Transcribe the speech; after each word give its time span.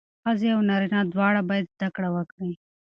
ښځې 0.23 0.47
او 0.55 0.61
نارینه 0.69 0.99
دواړه 1.13 1.41
باید 1.49 1.71
زدهکړه 1.73 2.09
وکړي. 2.11 2.51